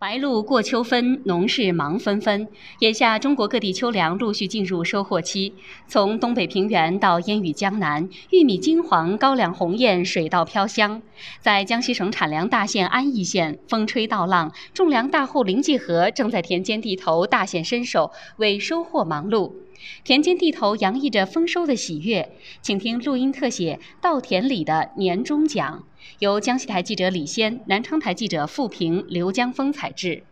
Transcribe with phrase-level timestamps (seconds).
[0.00, 2.46] 白露过秋分，农事忙纷纷。
[2.78, 5.52] 眼下，中国各地秋粮陆续进入收获期。
[5.88, 11.02] 从东北平原到烟雨江南，玉米金黄，高粱红艳，水稻飘香。
[11.40, 19.52] 在江西省产粮大县安义县，风吹稻浪，种粮大户林继和正在田间地头大显身手，为收获忙碌。
[20.04, 25.82] 田间地头洋溢着丰收的喜悦，请听录音特写《稻田里的年终奖》，
[26.18, 30.22] 由江西台记者李先、南昌台记者付平、刘江峰采制。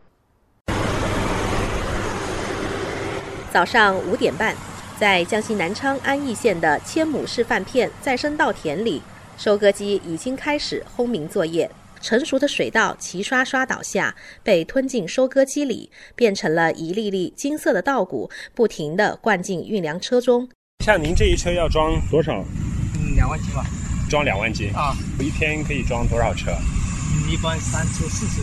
[3.52, 4.54] 早上五点半，
[4.98, 9.00] 在江西南昌安义县的千亩示范片再生稻田里，
[9.38, 11.70] 收割机已经开始轰鸣作业。
[12.02, 20.48] 成熟的水稻齐刷刷倒下，被吞进收割机里，变成了一粒粒金色的稻谷，不停地灌进运粮车中。
[20.84, 22.44] 像您这一车要装多少？
[22.94, 23.64] 嗯，两万斤吧。
[24.08, 24.94] 装两万斤啊？
[25.18, 26.52] 一天可以装多少车？
[26.52, 28.42] 嗯，一般三车四车。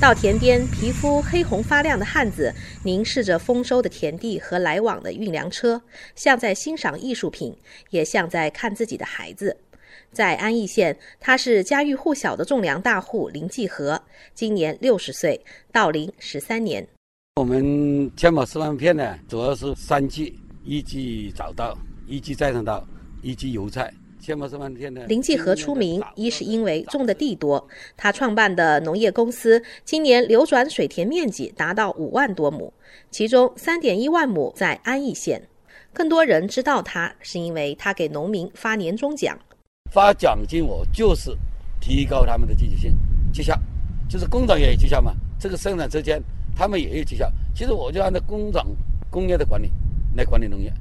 [0.00, 2.52] 到田边，皮肤黑红发亮的汉子
[2.82, 5.80] 凝视着丰收的田地和来往的运粮车，
[6.14, 7.56] 像在欣赏艺术品，
[7.90, 9.56] 也像在看自己的孩子。
[10.12, 14.02] 在安义县，他是家喻户晓的种粮大户林继和，
[14.34, 15.40] 今年六十岁，
[15.72, 16.86] 到龄十三年。
[17.36, 22.86] 我们千亩示范片呢，主要是三季：一季早稻，一季再生稻，
[23.22, 23.92] 一季油菜。
[25.06, 32.72] 林继和出名，一是因为种的地多，他创办的农业公司今年流转水田面积达到五万多亩，
[33.10, 35.42] 其中三点一万亩在安义县。
[35.92, 39.38] 更多人知道他，是因为他给农民发年终奖。
[39.92, 41.36] 发奖金，我就是
[41.80, 42.96] 提高他们的积极性、
[43.32, 43.56] 绩效，
[44.08, 45.14] 就是工厂也有绩效嘛。
[45.38, 46.20] 这个生产车间
[46.56, 47.30] 他们也有绩效。
[47.54, 48.66] 其实我就按照工厂
[49.10, 49.70] 工业的管理
[50.16, 50.72] 来管理农业。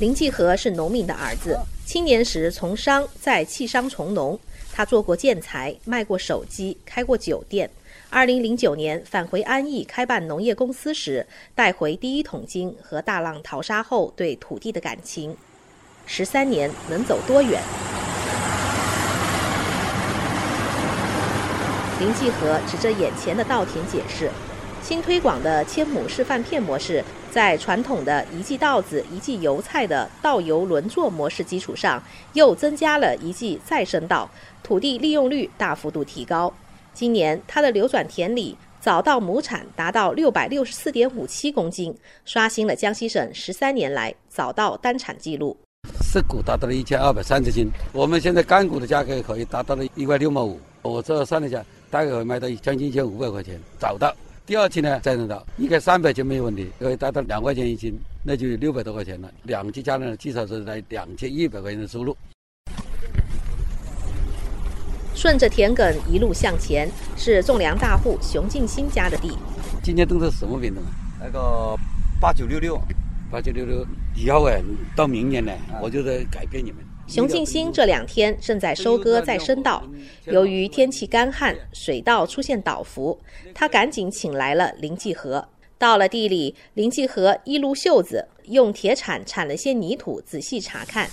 [0.00, 4.38] 林继和是农民的儿子，青年时从商，再弃商从农。
[4.72, 7.68] 他做过建材，卖过手机，开过酒店。
[8.08, 15.36] 二零零九年返回安义开办农业公司时，带回第一桶金和大浪淘沙后对土地的感情。
[16.06, 17.60] 十三年能走多远？
[21.98, 24.30] 林继和指着眼前的稻田解释
[24.80, 27.04] ：“新推广的千亩示范片模式，
[27.38, 34.28] 在传统的一季稻子一季油菜的稻油轮作模式基础上，又增加了一季再生稻，
[34.60, 36.52] 土地利用率大幅度提高。
[36.92, 45.56] 今年他的流转田里早稻亩产达到六百六十四点五七公斤，刷新了江西省十三年来早稻单产记录。”
[46.02, 53.60] 实谷达到了一千二百三十斤，我们现在干谷的价格可以达到了一块六毛五，我这算了一下，大概可以卖到将近一千五百块钱。
[53.78, 54.12] 早稻，
[54.48, 59.30] 第二期呢再弄到，应该三百斤没有问题，可以达到两块钱一斤，那就六百多块钱了。
[59.42, 62.16] 两期加起来至少是在两千一百块钱的收入。
[65.14, 69.36] 顺着田埂一路向前，是种粮大户熊进新家的地。
[69.82, 70.88] 今年种的是什么品种啊？
[71.20, 71.76] 那个
[72.18, 72.80] 八九六六。
[73.30, 73.86] 八九六六
[74.16, 74.62] 以后哎，
[74.96, 76.82] 到明年呢，我就在改变你们。
[77.08, 79.82] 熊敬新这两天正在收割再生稻，
[80.26, 83.18] 由于天气干旱，水稻出现倒伏，
[83.54, 85.48] 他赶紧请来了林继和。
[85.78, 91.08] 到了地里，林继和一撸袖子，用铁铲铲了些泥土，仔细查看。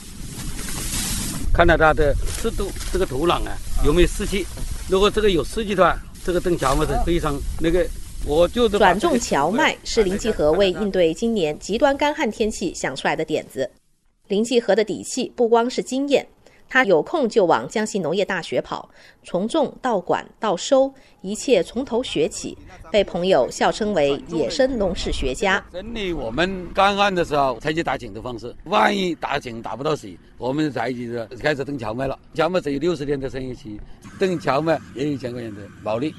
[1.53, 4.45] 看到它的湿度，这个土壤啊有没有湿气？
[4.89, 7.87] 如果这个有湿气的话，这个种荞麦是非常那个。
[8.27, 13.69] 我就转种荞麦是林继和为应对今年极端干旱天气想出来的点子。
[14.27, 16.27] 林继和的底气不光是经验，
[16.67, 18.89] 他有空就往江西农业大学跑，
[19.23, 20.91] 从种到管到收，
[21.21, 22.57] 一切从头学起，
[22.91, 25.63] 被朋友笑称为“野生农事学家”。
[25.71, 32.17] 整理我们干旱的时候采取打井的方式，万一打井打不到水，我们采取开始炖荞麦了。
[32.33, 33.79] 荞麦只有六十天的生育期，
[34.17, 36.13] 炖荞麦也有一千块钱的毛利。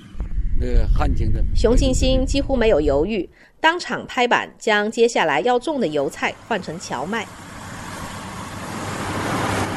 [0.59, 3.29] 那个，旱情的熊敬新几乎没有犹豫，
[3.61, 7.27] 当场拍板将接下来要种的油菜换成荞麦。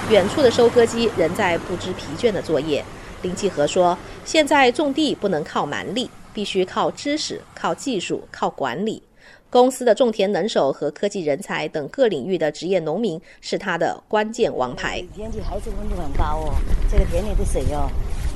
[0.10, 2.84] 远处的收割机仍在不知疲倦的作业。
[3.22, 9.04] 林继和说：“现在种地不能靠蛮力，必须靠知识、靠技术、靠管理。
[9.52, 15.04] 公司的种田能手和科技人才等各领域的职业农民是他的关键王牌。
[15.16, 16.54] 天气还是温度很高哦，
[16.90, 17.90] 这个田里的水哦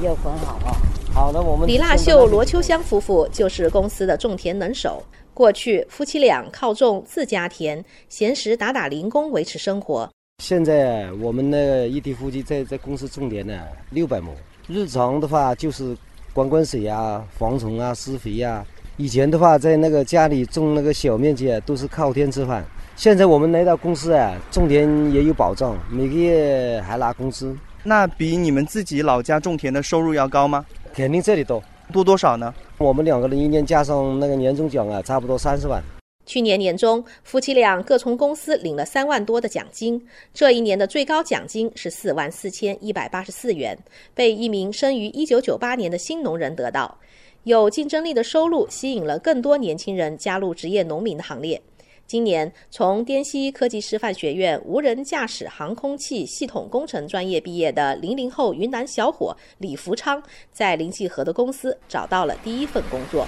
[0.04, 0.76] 要管好哦。”
[1.14, 5.02] 好的，我们李腊秀、罗秋香夫妇就是公司的种田能手。
[5.34, 10.10] 过去夫妻俩靠种自家田，闲时打打零工维持生活。
[10.44, 13.58] 现在我们那一对夫妻在在公司种田呢，
[13.92, 14.36] 六百亩。
[14.68, 15.96] 日常的话就是
[16.34, 18.62] 管管水啊、防虫啊、施肥呀。
[18.98, 22.62] 以前的话在那个家里种那个小面积啊，都是靠天吃饭。
[22.98, 27.56] 现在我们来到公司啊，种田也有保障，每个月还拿工资。
[27.82, 30.66] 那比你们自己老家种田的收入要高吗？
[30.94, 31.64] 肯定这里多，
[31.94, 32.54] 多多少呢？
[32.78, 35.82] 我们两个人一年加上那个年终奖啊，差不多三十万。
[36.26, 40.02] 去年年中，夫妻俩各从公司领了三万多的奖金。
[40.34, 43.78] 这一年的最高奖金是四万四千一百八十四元，
[44.14, 46.98] 被一名生于一九九八年的新农人得到。
[47.44, 51.62] 有竞争力的收入吸引了更多年轻人加入职业农民的行列。
[52.08, 60.24] 今年，从滇西科技师范学院无人驾驶航空器系统工程专业毕业的零零后云南小伙李福昌，
[60.54, 63.28] 在林继和的公司找到了第一份工作。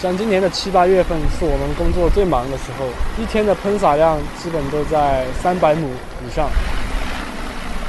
[0.00, 2.86] 像今年的七八月份是我们工作最忙的时候，
[3.20, 5.88] 一天的喷洒量基本都在三百亩
[6.24, 6.48] 以上。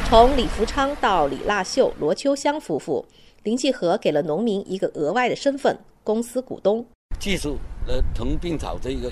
[0.06, 3.06] 从李福昌到李腊秀、罗秋香夫妇，
[3.44, 6.84] 林继和给了农民一个额外的身份——公司股东。
[7.20, 9.12] 技术呃，同病草这一个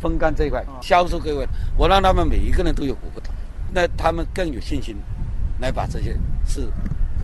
[0.00, 1.46] 风干这一块，销售这一块，
[1.78, 3.22] 我让他们每一个人都有股份，
[3.72, 4.96] 那他们更有信心
[5.60, 6.68] 来把这些事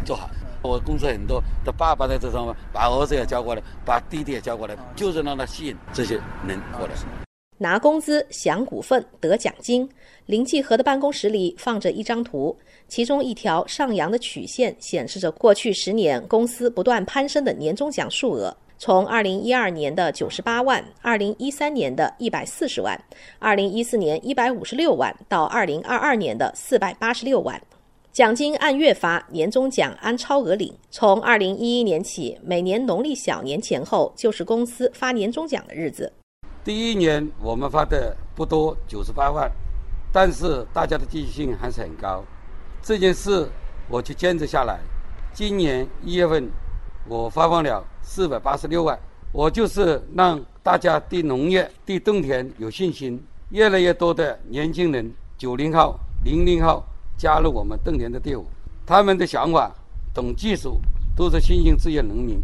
[0.05, 0.31] 做好。
[0.63, 6.15] 我公司很多他爸爸在这上面，把儿子也叫过来，把弟弟也叫过来，就是让他吸引这些
[6.47, 6.95] 人过来。
[7.61, 9.89] 拿工资、享股份、得奖金。
[10.27, 12.57] 林继和的办公室里放着一张图，
[12.87, 22.97] 其中一条上扬的曲线显示着过去十年公司不断攀升的年终奖数额，从2012年的98万，2013年的一百四十万
[23.41, 27.61] ，2014年一百五十六万，到2022年的四百八十六万。
[28.19, 30.75] 奖金按月发，年终奖按超额领。
[30.91, 36.13] 从二零一一年起，每年农历小年前后就是公司发年终奖的日子。
[36.65, 39.49] 第一年我们发的不多，九十八万，
[40.13, 42.25] 但是大家的积极性还是很高。
[42.83, 43.49] 这件事
[43.89, 44.81] 我就坚持下来。
[45.33, 46.51] 今年一月份，
[47.07, 48.99] 我发放了四百八十六万。
[49.31, 53.25] 我就是让大家对农业、对种田有信心。
[53.51, 55.95] 越来越多的年轻人，九零后、
[56.25, 56.83] 零零后。
[57.19, 58.47] 加入我们邓田的队伍，
[58.87, 59.75] 他们的想法、
[60.15, 60.81] 懂技术，
[61.17, 62.41] 都是新兴职业农民。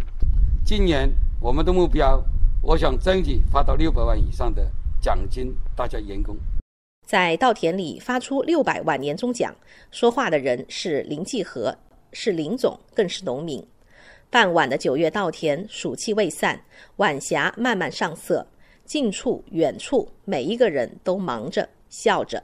[0.65, 1.09] 今年
[1.41, 2.21] 我们的目标，
[2.61, 4.69] 我想争取发到六百万以上的
[5.01, 6.37] 奖金，大家员工。
[7.07, 9.55] 在稻田里发出六百万年终奖，
[9.93, 11.77] 说话的人是林继和，
[12.13, 13.65] 是林总，更是农民。
[14.29, 16.61] 傍晚的九月稻田，暑气未散，
[16.97, 18.45] 晚霞慢慢上色，
[18.85, 22.43] 近处、远处，每一个人都忙着，笑着。